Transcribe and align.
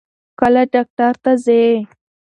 کله 0.39 0.61
ډاکټر 0.73 1.13
ته 1.23 1.31
ځې؟ 1.43 1.63